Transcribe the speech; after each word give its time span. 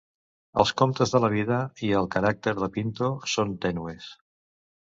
Els 0.63 0.71
comptes 0.81 1.13
de 1.15 1.19
la 1.25 1.29
vida 1.33 1.59
i 1.89 1.91
el 1.99 2.09
caràcter 2.17 2.55
de 2.63 2.71
Pinto 2.79 3.11
són 3.35 3.55
tènues. 3.67 4.13